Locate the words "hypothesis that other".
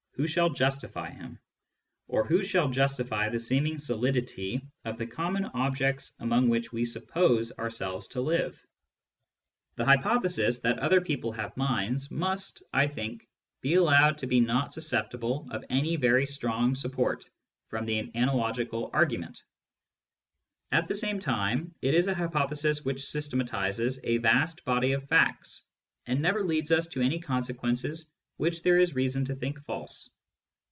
9.85-11.01